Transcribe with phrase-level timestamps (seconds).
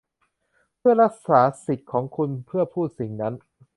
[0.77, 3.33] เพื่อรักษาสิทธิ์ของคุณเพื่อพูดสิ่งนั้น